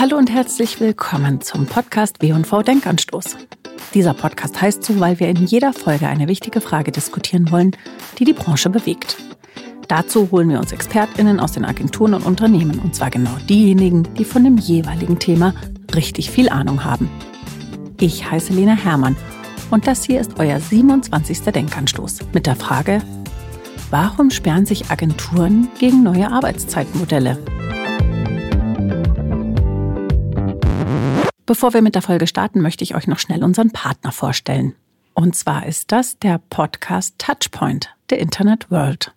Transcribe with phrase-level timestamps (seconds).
[0.00, 3.36] Hallo und herzlich willkommen zum Podcast W&V Denkanstoß.
[3.92, 7.76] Dieser Podcast heißt so, weil wir in jeder Folge eine wichtige Frage diskutieren wollen,
[8.18, 9.18] die die Branche bewegt.
[9.88, 14.24] Dazu holen wir uns ExpertInnen aus den Agenturen und Unternehmen, und zwar genau diejenigen, die
[14.24, 15.52] von dem jeweiligen Thema
[15.94, 17.10] richtig viel Ahnung haben.
[18.00, 19.16] Ich heiße Lena Hermann
[19.70, 21.42] und das hier ist euer 27.
[21.42, 23.02] Denkanstoß mit der Frage,
[23.90, 27.36] warum sperren sich Agenturen gegen neue Arbeitszeitmodelle?
[31.50, 34.76] Bevor wir mit der Folge starten, möchte ich euch noch schnell unseren Partner vorstellen.
[35.14, 39.12] Und zwar ist das der Podcast Touchpoint der Internet World.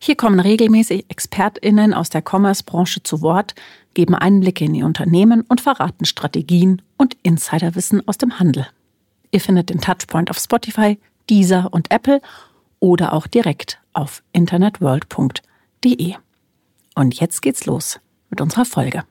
[0.00, 3.54] Hier kommen regelmäßig ExpertInnen aus der Commerce-Branche zu Wort,
[3.94, 8.66] geben Einblicke in die Unternehmen und verraten Strategien und Insiderwissen aus dem Handel.
[9.30, 10.98] Ihr findet den Touchpoint auf Spotify,
[11.30, 12.20] Deezer und Apple
[12.80, 16.14] oder auch direkt auf internetworld.de.
[16.96, 19.04] Und jetzt geht's los mit unserer Folge.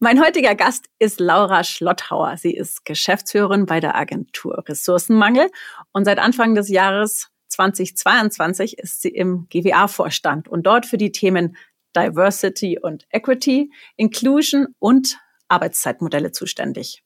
[0.00, 2.36] Mein heutiger Gast ist Laura Schlotthauer.
[2.36, 5.50] Sie ist Geschäftsführerin bei der Agentur Ressourcenmangel
[5.90, 11.56] und seit Anfang des Jahres 2022 ist sie im GWA-Vorstand und dort für die Themen
[11.96, 17.02] Diversity und Equity, Inclusion und Arbeitszeitmodelle zuständig.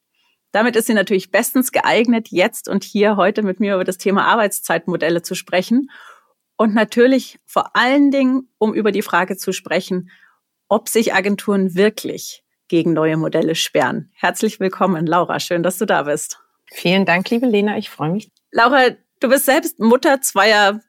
[0.50, 4.26] Damit ist sie natürlich bestens geeignet, jetzt und hier heute mit mir über das Thema
[4.26, 5.90] Arbeitszeitmodelle zu sprechen
[6.58, 10.10] und natürlich vor allen Dingen, um über die Frage zu sprechen,
[10.68, 14.08] ob sich Agenturen wirklich gegen neue Modelle sperren.
[14.14, 15.38] Herzlich willkommen, Laura.
[15.40, 16.40] Schön, dass du da bist.
[16.72, 17.76] Vielen Dank, liebe Lena.
[17.76, 18.30] Ich freue mich.
[18.50, 18.86] Laura,
[19.20, 20.80] du bist selbst Mutter zweier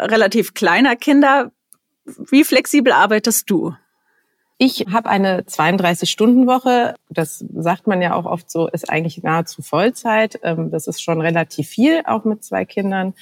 [0.00, 1.50] relativ kleiner Kinder.
[2.04, 3.74] Wie flexibel arbeitest du?
[4.56, 6.94] Ich habe eine 32-Stunden-Woche.
[7.08, 10.38] Das sagt man ja auch oft so, ist eigentlich nahezu Vollzeit.
[10.44, 13.14] Ähm, das ist schon relativ viel, auch mit zwei Kindern.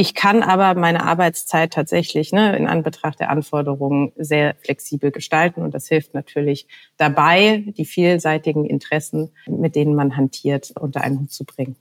[0.00, 5.74] Ich kann aber meine Arbeitszeit tatsächlich ne, in Anbetracht der Anforderungen sehr flexibel gestalten und
[5.74, 11.44] das hilft natürlich dabei, die vielseitigen Interessen, mit denen man hantiert, unter einen Hut zu
[11.44, 11.76] bringen.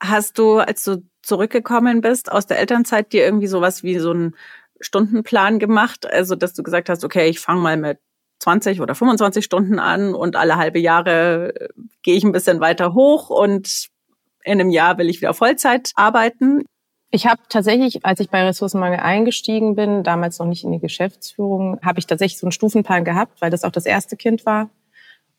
[0.00, 4.34] Hast du, als du zurückgekommen bist aus der Elternzeit, dir irgendwie sowas wie so einen
[4.80, 6.04] Stundenplan gemacht?
[6.04, 8.00] Also, dass du gesagt hast, okay, ich fange mal mit
[8.40, 11.68] 20 oder 25 Stunden an und alle halbe Jahre äh,
[12.02, 13.86] gehe ich ein bisschen weiter hoch und
[14.42, 16.64] in einem Jahr will ich wieder Vollzeit arbeiten.
[17.14, 21.78] Ich habe tatsächlich, als ich bei Ressourcenmangel eingestiegen bin, damals noch nicht in die Geschäftsführung,
[21.82, 24.70] habe ich tatsächlich so einen Stufenplan gehabt, weil das auch das erste Kind war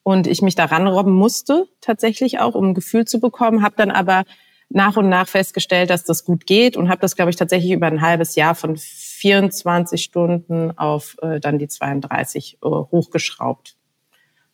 [0.04, 3.90] und ich mich daran robben musste, tatsächlich auch, um ein Gefühl zu bekommen, habe dann
[3.90, 4.24] aber
[4.70, 7.88] nach und nach festgestellt, dass das gut geht und habe das, glaube ich, tatsächlich über
[7.88, 13.78] ein halbes Jahr von 24 Stunden auf äh, dann die 32 äh, hochgeschraubt.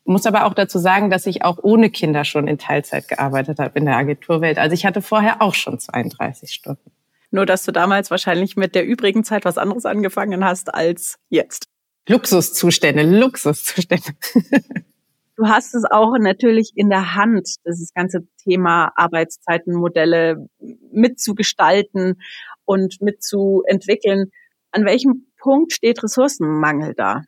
[0.06, 3.78] Muss aber auch dazu sagen, dass ich auch ohne Kinder schon in Teilzeit gearbeitet habe
[3.78, 4.58] in der Agenturwelt.
[4.58, 6.92] Also ich hatte vorher auch schon 32 Stunden.
[7.32, 11.68] Nur, dass du damals wahrscheinlich mit der übrigen Zeit was anderes angefangen hast als jetzt.
[12.08, 14.12] Luxuszustände, Luxuszustände.
[15.40, 20.50] Du hast es auch natürlich in der Hand, dieses ganze Thema Arbeitszeitenmodelle
[20.92, 22.22] mitzugestalten
[22.66, 24.32] und mitzuentwickeln.
[24.72, 27.24] An welchem Punkt steht Ressourcenmangel da?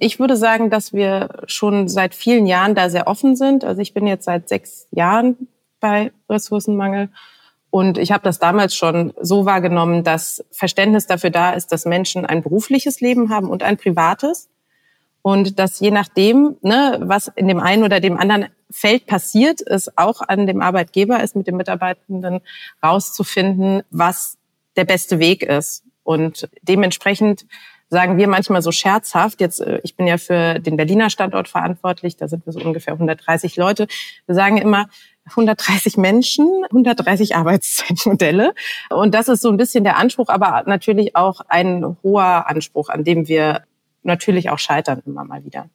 [0.00, 3.62] Ich würde sagen, dass wir schon seit vielen Jahren da sehr offen sind.
[3.62, 5.46] Also ich bin jetzt seit sechs Jahren
[5.78, 7.10] bei Ressourcenmangel
[7.70, 12.26] und ich habe das damals schon so wahrgenommen, dass Verständnis dafür da ist, dass Menschen
[12.26, 14.48] ein berufliches Leben haben und ein privates.
[15.22, 19.96] Und dass je nachdem, ne, was in dem einen oder dem anderen Feld passiert, es
[19.98, 22.40] auch an dem Arbeitgeber ist, mit den Mitarbeitenden
[22.82, 24.38] rauszufinden, was
[24.76, 25.84] der beste Weg ist.
[26.02, 27.46] Und dementsprechend
[27.90, 32.16] sagen wir manchmal so scherzhaft, jetzt, äh, ich bin ja für den Berliner Standort verantwortlich,
[32.16, 33.88] da sind wir so ungefähr 130 Leute.
[34.26, 34.86] Wir sagen immer,
[35.26, 38.54] 130 Menschen, 130 Arbeitszeitmodelle.
[38.88, 43.04] Und das ist so ein bisschen der Anspruch, aber natürlich auch ein hoher Anspruch, an
[43.04, 43.64] dem wir
[44.02, 45.68] natürlich auch scheitern immer mal wieder.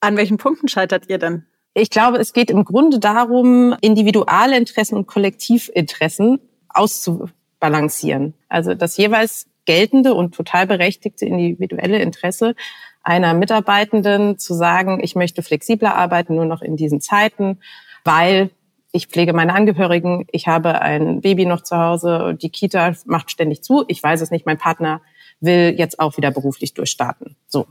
[0.00, 1.46] An welchen Punkten scheitert ihr denn?
[1.74, 8.34] Ich glaube, es geht im Grunde darum, Individualinteressen und Kollektivinteressen auszubalancieren.
[8.48, 12.54] Also das jeweils geltende und total berechtigte individuelle Interesse
[13.02, 17.60] einer Mitarbeitenden zu sagen, ich möchte flexibler arbeiten, nur noch in diesen Zeiten,
[18.04, 18.50] weil
[18.90, 23.62] ich pflege meine Angehörigen, ich habe ein Baby noch zu Hause, die Kita macht ständig
[23.62, 25.02] zu, ich weiß es nicht, mein Partner
[25.40, 27.36] will jetzt auch wieder beruflich durchstarten.
[27.46, 27.66] So.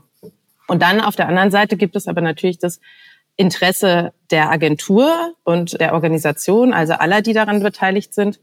[0.68, 2.80] Und dann auf der anderen Seite gibt es aber natürlich das
[3.36, 8.40] Interesse der Agentur und der Organisation, also aller, die daran beteiligt sind,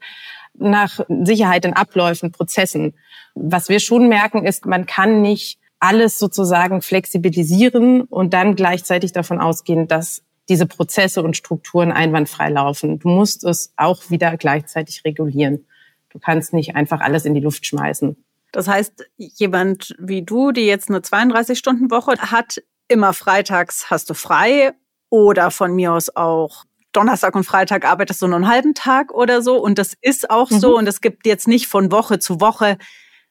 [0.55, 2.94] nach Sicherheit in Abläufen, Prozessen.
[3.35, 9.41] Was wir schon merken, ist, man kann nicht alles sozusagen flexibilisieren und dann gleichzeitig davon
[9.41, 13.00] ausgehen, dass diese Prozesse und Strukturen einwandfrei laufen.
[13.00, 15.65] Du musst es auch wieder gleichzeitig regulieren.
[16.09, 18.15] Du kannst nicht einfach alles in die Luft schmeißen.
[18.51, 24.73] Das heißt, jemand wie du, die jetzt eine 32-Stunden-Woche hat, immer freitags hast du frei
[25.09, 29.42] oder von mir aus auch Donnerstag und Freitag arbeitest du nur einen halben Tag oder
[29.42, 29.57] so.
[29.57, 30.60] Und das ist auch mhm.
[30.60, 30.78] so.
[30.78, 32.78] Und es gibt jetzt nicht von Woche zu Woche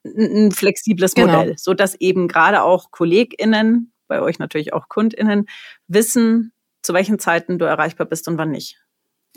[0.04, 1.38] ein flexibles genau.
[1.38, 5.46] Modell, so dass eben gerade auch KollegInnen, bei euch natürlich auch KundInnen,
[5.86, 8.78] wissen, zu welchen Zeiten du erreichbar bist und wann nicht.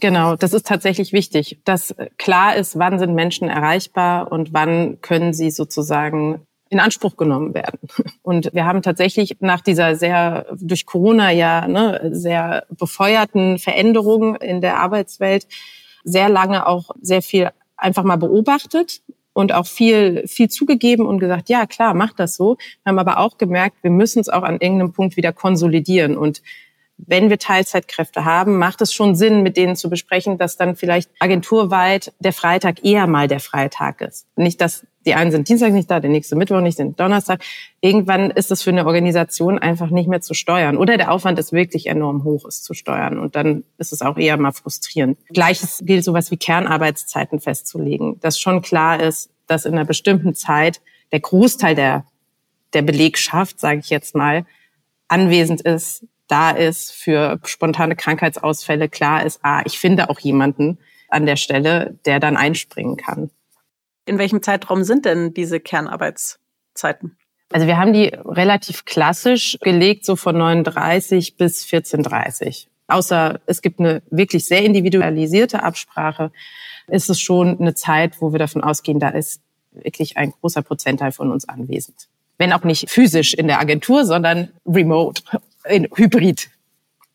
[0.01, 5.33] Genau, das ist tatsächlich wichtig, dass klar ist, wann sind Menschen erreichbar und wann können
[5.33, 7.79] sie sozusagen in Anspruch genommen werden.
[8.23, 14.61] Und wir haben tatsächlich nach dieser sehr durch Corona ja ne, sehr befeuerten Veränderungen in
[14.61, 15.47] der Arbeitswelt
[16.03, 19.01] sehr lange auch sehr viel einfach mal beobachtet
[19.33, 22.57] und auch viel, viel zugegeben und gesagt, ja klar, macht das so.
[22.83, 26.15] Wir haben aber auch gemerkt, wir müssen es auch an irgendeinem Punkt wieder konsolidieren.
[26.15, 26.41] Und
[26.97, 31.09] wenn wir Teilzeitkräfte haben, macht es schon Sinn, mit denen zu besprechen, dass dann vielleicht
[31.19, 34.25] agenturweit der Freitag eher mal der Freitag ist.
[34.37, 37.41] Nicht, dass die einen sind Dienstag nicht da, der nächste Mittwoch nicht, den Donnerstag.
[37.79, 40.77] Irgendwann ist es für eine Organisation einfach nicht mehr zu steuern.
[40.77, 43.19] Oder der Aufwand ist wirklich enorm hoch, es zu steuern.
[43.19, 45.17] Und dann ist es auch eher mal frustrierend.
[45.29, 48.19] Gleiches gilt sowas wie Kernarbeitszeiten festzulegen.
[48.19, 50.81] Dass schon klar ist, dass in einer bestimmten Zeit
[51.11, 52.05] der Großteil der,
[52.73, 54.45] der Belegschaft, sage ich jetzt mal,
[55.07, 60.79] anwesend ist, da ist für spontane Krankheitsausfälle klar ist, ah, ich finde auch jemanden
[61.09, 63.29] an der Stelle, der dann einspringen kann.
[64.05, 67.17] In welchem Zeitraum sind denn diese Kernarbeitszeiten?
[67.51, 72.67] Also wir haben die relativ klassisch gelegt, so von 39 bis 14.30.
[72.87, 76.31] Außer es gibt eine wirklich sehr individualisierte Absprache,
[76.87, 79.41] ist es schon eine Zeit, wo wir davon ausgehen, da ist
[79.71, 82.07] wirklich ein großer Prozentteil von uns anwesend.
[82.37, 85.23] Wenn auch nicht physisch in der Agentur, sondern remote
[85.67, 86.49] in Hybrid.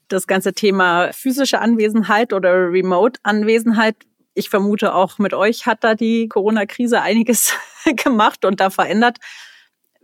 [0.08, 3.96] Das ganze Thema physische Anwesenheit oder Remote-Anwesenheit,
[4.34, 7.52] ich vermute auch mit euch hat da die Corona-Krise einiges
[8.04, 9.18] gemacht und da verändert.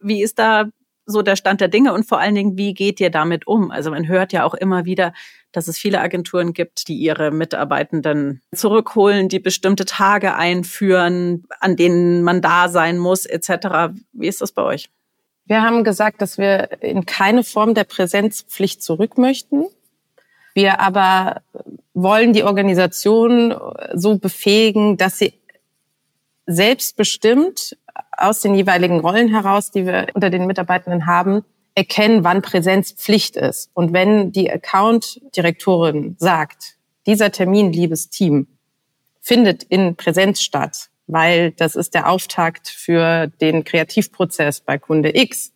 [0.00, 0.66] Wie ist da
[1.06, 3.70] so der Stand der Dinge und vor allen Dingen, wie geht ihr damit um?
[3.70, 5.12] Also man hört ja auch immer wieder,
[5.52, 12.22] dass es viele Agenturen gibt, die ihre Mitarbeitenden zurückholen, die bestimmte Tage einführen, an denen
[12.24, 13.94] man da sein muss, etc.
[14.12, 14.90] Wie ist das bei euch?
[15.44, 19.66] Wir haben gesagt, dass wir in keine Form der Präsenzpflicht zurück möchten.
[20.56, 21.42] Wir aber
[21.92, 23.54] wollen die Organisation
[23.92, 25.34] so befähigen, dass sie
[26.46, 27.76] selbstbestimmt
[28.16, 31.44] aus den jeweiligen Rollen heraus, die wir unter den Mitarbeitenden haben,
[31.74, 33.68] erkennen, wann Präsenzpflicht ist.
[33.74, 38.46] Und wenn die Account-Direktorin sagt, dieser Termin, liebes Team,
[39.20, 45.52] findet in Präsenz statt, weil das ist der Auftakt für den Kreativprozess bei Kunde X,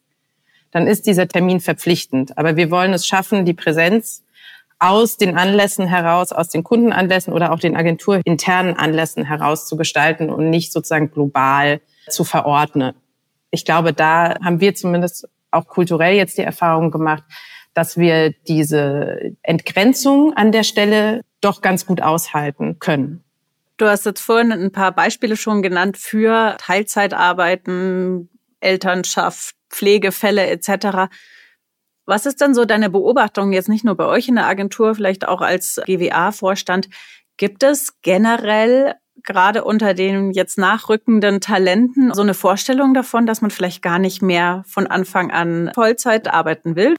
[0.73, 2.37] dann ist dieser Termin verpflichtend.
[2.37, 4.25] Aber wir wollen es schaffen, die Präsenz
[4.81, 10.31] aus den Anlässen heraus, aus den Kundenanlässen oder auch den agenturinternen Anlässen heraus zu gestalten
[10.31, 12.95] und nicht sozusagen global zu verordnen.
[13.51, 17.25] Ich glaube, da haben wir zumindest auch kulturell jetzt die Erfahrung gemacht,
[17.75, 23.23] dass wir diese Entgrenzung an der Stelle doch ganz gut aushalten können.
[23.77, 28.29] Du hast jetzt vorhin ein paar Beispiele schon genannt für Teilzeitarbeiten,
[28.61, 31.11] Elternschaft, Pflegefälle etc.
[32.11, 35.29] Was ist denn so deine Beobachtung jetzt nicht nur bei euch in der Agentur, vielleicht
[35.29, 36.89] auch als GWA-Vorstand?
[37.37, 43.53] Gibt es generell gerade unter den jetzt nachrückenden Talenten so eine Vorstellung davon, dass man
[43.53, 46.97] vielleicht gar nicht mehr von Anfang an Vollzeit arbeiten will?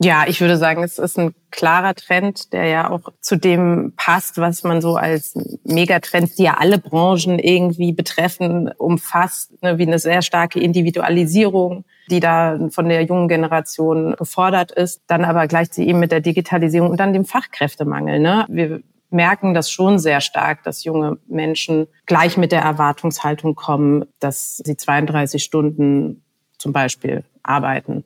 [0.00, 4.38] Ja, ich würde sagen, es ist ein klarer Trend, der ja auch zu dem passt,
[4.38, 5.34] was man so als
[5.64, 12.20] Megatrends, die ja alle Branchen irgendwie betreffen, umfasst, ne, wie eine sehr starke Individualisierung, die
[12.20, 17.00] da von der jungen Generation gefordert ist, dann aber gleichzeitig eben mit der Digitalisierung und
[17.00, 18.20] dann dem Fachkräftemangel.
[18.20, 18.46] Ne?
[18.48, 18.80] Wir
[19.10, 24.76] merken das schon sehr stark, dass junge Menschen gleich mit der Erwartungshaltung kommen, dass sie
[24.76, 26.22] 32 Stunden
[26.58, 28.04] zum Beispiel arbeiten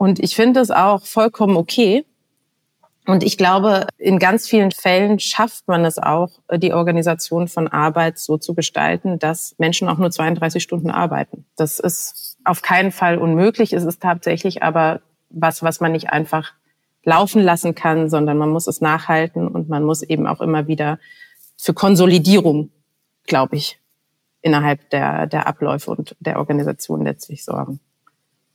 [0.00, 2.06] und ich finde es auch vollkommen okay.
[3.06, 8.18] Und ich glaube, in ganz vielen Fällen schafft man es auch, die Organisation von Arbeit
[8.18, 11.46] so zu gestalten, dass Menschen auch nur 32 Stunden arbeiten.
[11.56, 13.72] Das ist auf keinen Fall unmöglich.
[13.72, 16.52] Es ist tatsächlich aber was, was man nicht einfach
[17.02, 20.98] laufen lassen kann, sondern man muss es nachhalten und man muss eben auch immer wieder
[21.56, 22.70] für Konsolidierung,
[23.26, 23.78] glaube ich,
[24.42, 27.80] innerhalb der, der Abläufe und der Organisation letztlich sorgen.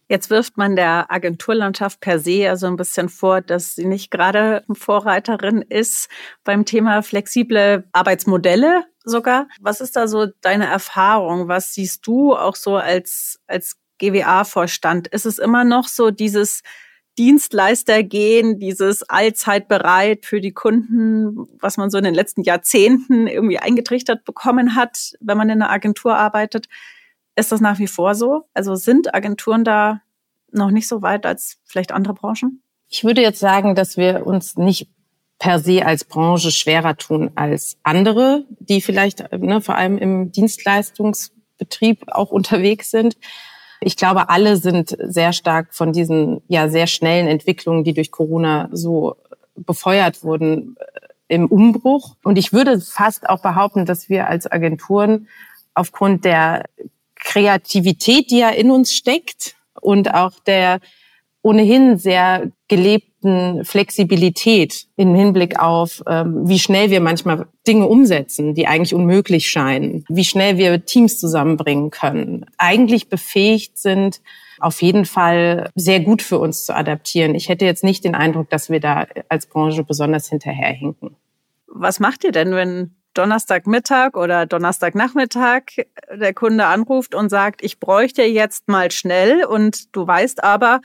[0.08, 4.12] Jetzt wirft man der Agenturlandschaft per se ja so ein bisschen vor, dass sie nicht
[4.12, 6.10] gerade Vorreiterin ist
[6.44, 9.48] beim Thema flexible Arbeitsmodelle sogar.
[9.60, 11.48] Was ist da so deine Erfahrung?
[11.48, 15.08] Was siehst du auch so als, als GWA-Vorstand?
[15.08, 16.62] Ist es immer noch so dieses
[17.18, 23.28] Dienstleister gehen, dieses allzeit bereit für die Kunden, was man so in den letzten Jahrzehnten
[23.28, 26.68] irgendwie eingetrichtert bekommen hat, wenn man in einer Agentur arbeitet?
[27.36, 28.44] Ist das nach wie vor so?
[28.54, 30.02] Also sind Agenturen da
[30.52, 32.62] noch nicht so weit als vielleicht andere Branchen?
[32.90, 34.90] Ich würde jetzt sagen, dass wir uns nicht
[35.38, 42.06] per se als Branche schwerer tun als andere, die vielleicht ne, vor allem im Dienstleistungsbetrieb
[42.08, 43.18] auch unterwegs sind.
[43.82, 48.70] Ich glaube, alle sind sehr stark von diesen ja sehr schnellen Entwicklungen, die durch Corona
[48.72, 49.18] so
[49.56, 52.16] befeuert wurden, äh, im Umbruch.
[52.24, 55.28] Und ich würde fast auch behaupten, dass wir als Agenturen
[55.74, 56.66] aufgrund der
[57.26, 60.80] Kreativität, die ja in uns steckt und auch der
[61.42, 68.68] ohnehin sehr gelebten Flexibilität im Hinblick auf, ähm, wie schnell wir manchmal Dinge umsetzen, die
[68.68, 74.22] eigentlich unmöglich scheinen, wie schnell wir Teams zusammenbringen können, eigentlich befähigt sind,
[74.60, 77.36] auf jeden Fall sehr gut für uns zu adaptieren.
[77.36, 81.16] Ich hätte jetzt nicht den Eindruck, dass wir da als Branche besonders hinterherhinken.
[81.68, 85.64] Was macht ihr denn, wenn Donnerstagmittag oder Donnerstagnachmittag
[86.14, 90.82] der Kunde anruft und sagt, ich bräuchte jetzt mal schnell und du weißt aber,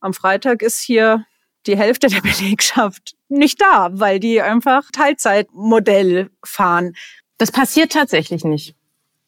[0.00, 1.24] am Freitag ist hier
[1.66, 6.94] die Hälfte der Belegschaft nicht da, weil die einfach Teilzeitmodell fahren.
[7.38, 8.76] Das passiert tatsächlich nicht.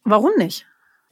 [0.05, 0.67] Warum nicht?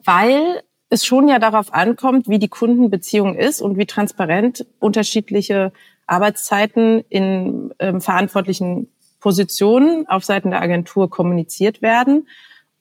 [0.04, 5.72] Weil es schon ja darauf ankommt, wie die Kundenbeziehung ist und wie transparent unterschiedliche
[6.06, 8.93] Arbeitszeiten in ähm, verantwortlichen
[9.24, 12.28] Positionen auf Seiten der Agentur kommuniziert werden.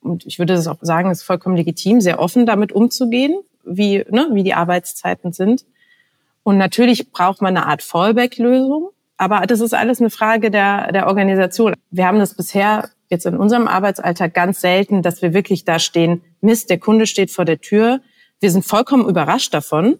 [0.01, 4.03] Und ich würde das auch sagen, es ist vollkommen legitim, sehr offen damit umzugehen, wie,
[4.09, 5.63] ne, wie die Arbeitszeiten sind.
[6.43, 8.89] Und natürlich braucht man eine Art Fallback-Lösung.
[9.15, 11.75] Aber das ist alles eine Frage der, der Organisation.
[11.91, 16.23] Wir haben das bisher jetzt in unserem Arbeitsalltag ganz selten, dass wir wirklich da stehen,
[16.41, 18.01] Mist, der Kunde steht vor der Tür.
[18.41, 19.97] Wir sind vollkommen überrascht davon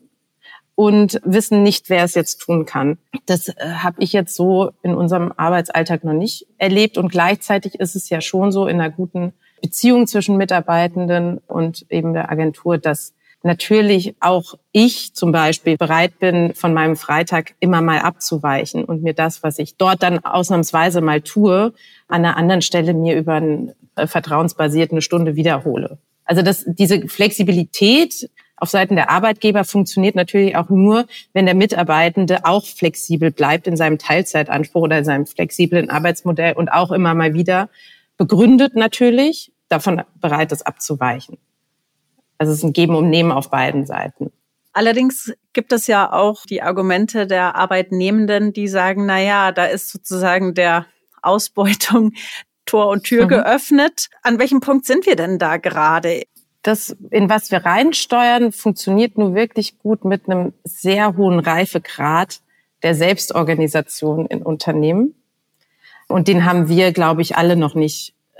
[0.75, 2.97] und wissen nicht, wer es jetzt tun kann.
[3.25, 6.97] Das äh, habe ich jetzt so in unserem Arbeitsalltag noch nicht erlebt.
[6.97, 12.13] Und gleichzeitig ist es ja schon so in einer guten Beziehung zwischen Mitarbeitenden und eben
[12.13, 13.13] der Agentur, dass
[13.43, 19.13] natürlich auch ich zum Beispiel bereit bin, von meinem Freitag immer mal abzuweichen und mir
[19.13, 21.73] das, was ich dort dann ausnahmsweise mal tue,
[22.07, 25.97] an einer anderen Stelle mir über einen äh, vertrauensbasierten Stunde wiederhole.
[26.25, 28.29] Also das, diese Flexibilität
[28.63, 33.75] auf Seiten der Arbeitgeber funktioniert natürlich auch nur, wenn der Mitarbeitende auch flexibel bleibt in
[33.75, 37.69] seinem Teilzeitanspruch oder in seinem flexiblen Arbeitsmodell und auch immer mal wieder
[38.15, 41.37] begründet natürlich davon bereit ist abzuweichen.
[42.37, 44.31] Also es ist ein Geben und Nehmen auf beiden Seiten.
[44.71, 49.89] Allerdings gibt es ja auch die Argumente der Arbeitnehmenden, die sagen, na ja, da ist
[49.89, 50.85] sozusagen der
[51.21, 52.13] Ausbeutung
[52.65, 53.29] Tor und Tür mhm.
[53.29, 54.07] geöffnet.
[54.21, 56.23] An welchem Punkt sind wir denn da gerade?
[56.63, 62.39] Das, in was wir reinsteuern, funktioniert nur wirklich gut mit einem sehr hohen Reifegrad
[62.83, 65.13] der Selbstorganisation in Unternehmen.
[66.07, 68.39] Und den haben wir, glaube ich, alle noch nicht äh,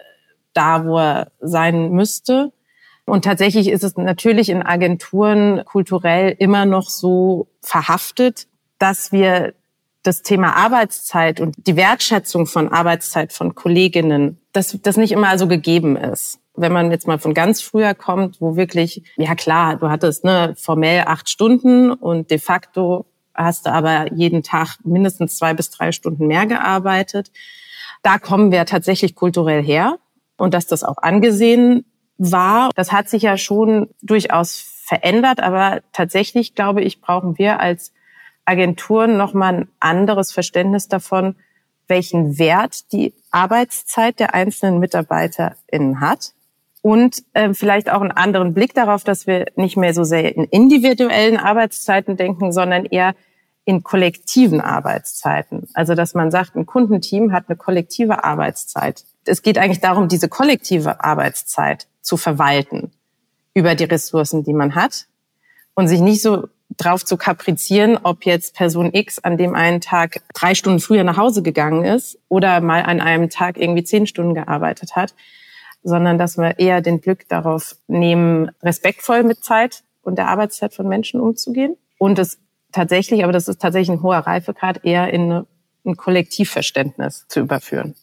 [0.53, 2.51] da, wo er sein müsste.
[3.05, 8.47] Und tatsächlich ist es natürlich in Agenturen kulturell immer noch so verhaftet,
[8.79, 9.53] dass wir
[10.03, 15.47] das Thema Arbeitszeit und die Wertschätzung von Arbeitszeit von Kolleginnen, dass das nicht immer so
[15.47, 16.39] gegeben ist.
[16.55, 20.53] Wenn man jetzt mal von ganz früher kommt, wo wirklich, ja klar, du hattest ne,
[20.57, 25.91] formell acht Stunden und de facto hast du aber jeden Tag mindestens zwei bis drei
[25.91, 27.31] Stunden mehr gearbeitet.
[28.03, 29.97] Da kommen wir tatsächlich kulturell her
[30.37, 31.85] und dass das auch angesehen
[32.17, 32.69] war.
[32.75, 37.93] Das hat sich ja schon durchaus verändert, aber tatsächlich, glaube ich, brauchen wir als
[38.45, 41.35] Agenturen nochmal ein anderes Verständnis davon,
[41.87, 46.33] welchen Wert die Arbeitszeit der einzelnen MitarbeiterInnen hat
[46.83, 50.43] und äh, vielleicht auch einen anderen Blick darauf, dass wir nicht mehr so sehr in
[50.43, 53.15] individuellen Arbeitszeiten denken, sondern eher
[53.63, 55.69] in kollektiven Arbeitszeiten.
[55.73, 59.05] Also dass man sagt, ein Kundenteam hat eine kollektive Arbeitszeit.
[59.23, 62.91] Es geht eigentlich darum, diese kollektive Arbeitszeit zu verwalten
[63.53, 65.07] über die Ressourcen, die man hat
[65.75, 70.21] und sich nicht so drauf zu kaprizieren, ob jetzt Person X an dem einen Tag
[70.33, 74.33] drei Stunden früher nach Hause gegangen ist oder mal an einem Tag irgendwie zehn Stunden
[74.33, 75.13] gearbeitet hat,
[75.83, 80.87] sondern dass wir eher den Blick darauf nehmen, respektvoll mit Zeit und der Arbeitszeit von
[80.87, 82.39] Menschen umzugehen und es
[82.71, 85.45] tatsächlich, aber das ist tatsächlich ein hoher Reifegrad, eher in
[85.85, 87.95] ein Kollektivverständnis zu überführen.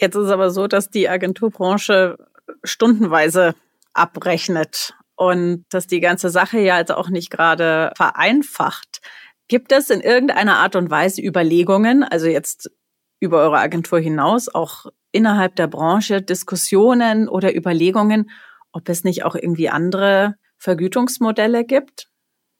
[0.00, 2.16] Jetzt ist es aber so, dass die Agenturbranche
[2.64, 3.54] stundenweise
[3.92, 9.02] abrechnet und dass die ganze Sache ja also auch nicht gerade vereinfacht.
[9.48, 12.70] Gibt es in irgendeiner Art und Weise Überlegungen, also jetzt
[13.18, 18.30] über eure Agentur hinaus, auch innerhalb der Branche Diskussionen oder Überlegungen,
[18.72, 22.08] ob es nicht auch irgendwie andere Vergütungsmodelle gibt?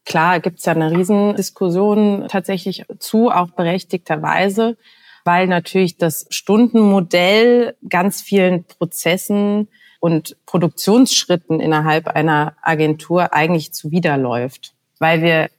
[0.04, 4.76] Klar, gibt es ja eine Riesendiskussion tatsächlich zu, auch berechtigterweise,
[5.25, 9.69] weil natürlich das Stundenmodell ganz vielen Prozessen
[10.00, 15.50] und Produktionsschritten innerhalb einer Agentur eigentlich zuwiderläuft, weil wir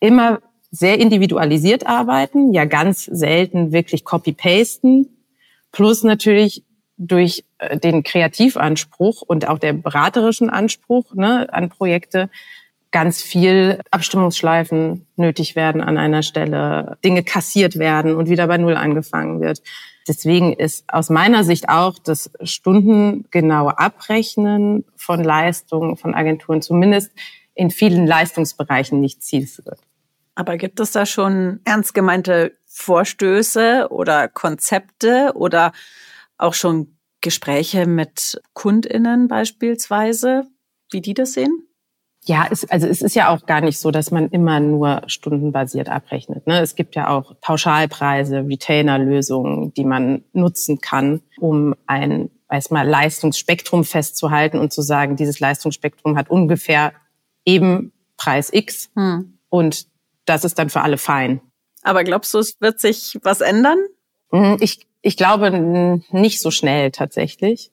[0.00, 5.15] immer sehr individualisiert arbeiten, ja ganz selten wirklich copy-pasten,
[5.76, 6.64] plus natürlich
[6.96, 12.30] durch äh, den Kreativanspruch und auch der beraterischen Anspruch ne, an Projekte
[12.92, 18.74] ganz viel Abstimmungsschleifen nötig werden an einer Stelle, Dinge kassiert werden und wieder bei Null
[18.74, 19.60] angefangen wird.
[20.08, 27.10] Deswegen ist aus meiner Sicht auch das stundengenaue Abrechnen von Leistungen von Agenturen zumindest
[27.54, 29.80] in vielen Leistungsbereichen nicht zielführend.
[30.36, 35.72] Aber gibt es da schon ernst gemeinte Vorstöße oder Konzepte oder
[36.38, 40.44] auch schon Gespräche mit KundInnen beispielsweise,
[40.92, 41.66] wie die das sehen?
[42.24, 45.88] Ja, es, also es ist ja auch gar nicht so, dass man immer nur stundenbasiert
[45.88, 46.46] abrechnet.
[46.46, 46.60] Ne?
[46.60, 53.84] Es gibt ja auch Pauschalpreise, Retainer-Lösungen, die man nutzen kann, um ein weiß mal, Leistungsspektrum
[53.84, 56.92] festzuhalten und zu sagen, dieses Leistungsspektrum hat ungefähr
[57.44, 59.38] eben Preis X hm.
[59.48, 59.86] und
[60.26, 61.40] das ist dann für alle fein.
[61.82, 63.78] Aber glaubst du, es wird sich was ändern?
[64.30, 67.70] Hm, ich, ich glaube nicht so schnell tatsächlich.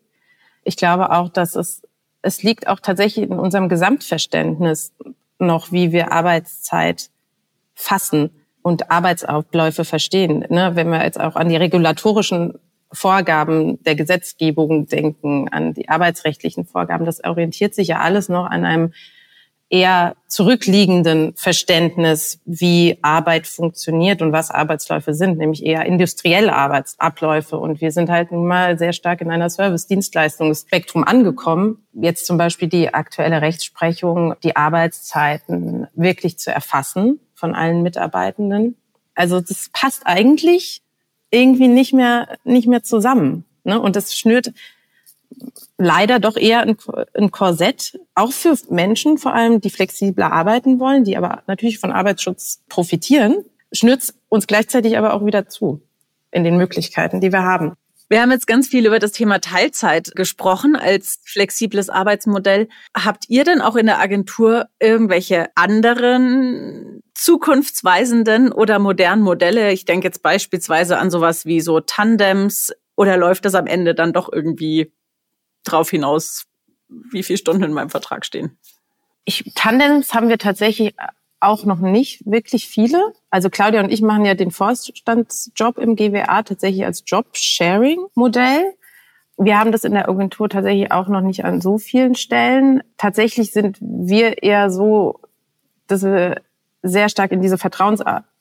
[0.63, 1.81] Ich glaube auch, dass es,
[2.21, 4.93] es liegt auch tatsächlich in unserem Gesamtverständnis
[5.39, 7.09] noch, wie wir Arbeitszeit
[7.73, 8.29] fassen
[8.61, 10.45] und Arbeitsabläufe verstehen.
[10.49, 10.71] Ne?
[10.75, 12.59] Wenn wir jetzt auch an die regulatorischen
[12.91, 18.63] Vorgaben der Gesetzgebung denken, an die arbeitsrechtlichen Vorgaben, das orientiert sich ja alles noch an
[18.63, 18.93] einem
[19.73, 27.57] eher zurückliegenden Verständnis, wie Arbeit funktioniert und was Arbeitsläufe sind, nämlich eher industrielle Arbeitsabläufe.
[27.57, 31.87] Und wir sind halt nun mal sehr stark in einer Service-Dienstleistungsspektrum angekommen.
[31.91, 38.77] Jetzt zum Beispiel die aktuelle Rechtsprechung, die Arbeitszeiten wirklich zu erfassen von allen Mitarbeitenden.
[39.15, 40.83] Also das passt eigentlich
[41.31, 43.43] irgendwie nicht mehr, nicht mehr zusammen.
[43.63, 43.81] Ne?
[43.81, 44.53] Und das schnürt
[45.77, 46.77] leider doch eher ein,
[47.13, 51.91] ein Korsett, auch für Menschen vor allem, die flexibler arbeiten wollen, die aber natürlich von
[51.91, 55.81] Arbeitsschutz profitieren, schnürt uns gleichzeitig aber auch wieder zu
[56.31, 57.73] in den Möglichkeiten, die wir haben.
[58.09, 62.67] Wir haben jetzt ganz viel über das Thema Teilzeit gesprochen als flexibles Arbeitsmodell.
[62.95, 69.71] Habt ihr denn auch in der Agentur irgendwelche anderen zukunftsweisenden oder modernen Modelle?
[69.71, 74.13] Ich denke jetzt beispielsweise an sowas wie so Tandems oder läuft das am Ende dann
[74.13, 74.91] doch irgendwie
[75.63, 76.45] drauf hinaus,
[76.87, 78.57] wie viele Stunden in meinem Vertrag stehen.
[79.25, 80.95] Ich, Tandems haben wir tatsächlich
[81.39, 83.13] auch noch nicht wirklich viele.
[83.29, 88.73] Also Claudia und ich machen ja den Vorstandsjob im GWA tatsächlich als Job-Sharing-Modell.
[89.37, 92.83] Wir haben das in der Agentur tatsächlich auch noch nicht an so vielen Stellen.
[92.97, 95.19] Tatsächlich sind wir eher so,
[95.87, 96.41] dass wir
[96.81, 97.57] sehr stark in diese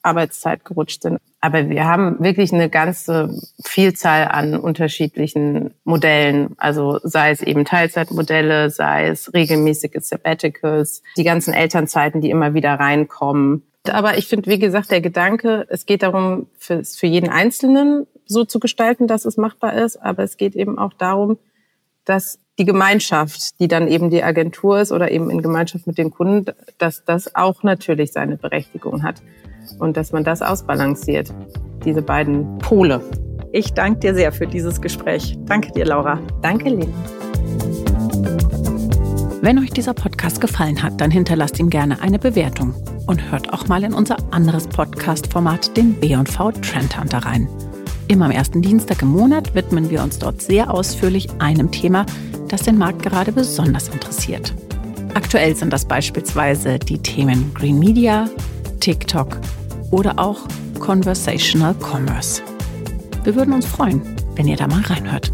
[0.03, 1.19] Vertrauensarbeitszeit gerutscht sind.
[1.41, 3.35] Aber wir haben wirklich eine ganze
[3.65, 6.55] Vielzahl an unterschiedlichen Modellen.
[6.59, 12.75] Also sei es eben Teilzeitmodelle, sei es regelmäßige Sabbaticals, die ganzen Elternzeiten, die immer wieder
[12.75, 13.63] reinkommen.
[13.91, 18.45] Aber ich finde, wie gesagt, der Gedanke, es geht darum, für, für jeden Einzelnen so
[18.45, 19.97] zu gestalten, dass es machbar ist.
[19.97, 21.39] Aber es geht eben auch darum,
[22.05, 26.11] dass die Gemeinschaft, die dann eben die Agentur ist oder eben in Gemeinschaft mit den
[26.11, 29.23] Kunden, dass das auch natürlich seine Berechtigung hat
[29.79, 31.33] und dass man das ausbalanciert,
[31.85, 33.01] diese beiden Pole.
[33.53, 35.37] Ich danke dir sehr für dieses Gespräch.
[35.47, 36.19] Danke dir, Laura.
[36.41, 36.93] Danke, Lena.
[39.43, 42.75] Wenn euch dieser Podcast gefallen hat, dann hinterlasst ihm gerne eine Bewertung
[43.07, 47.49] und hört auch mal in unser anderes Podcast-Format, den B&V Trend Hunter rein.
[48.07, 52.07] Immer am ersten Dienstag im Monat widmen wir uns dort sehr ausführlich einem Thema,
[52.49, 54.55] das den Markt gerade besonders interessiert.
[55.15, 58.29] Aktuell sind das beispielsweise die Themen Green Media,
[58.83, 59.39] TikTok
[59.93, 60.41] oder auch
[60.81, 62.43] Conversational Commerce.
[63.23, 64.03] Wir würden uns freuen,
[64.35, 65.33] wenn ihr da mal reinhört.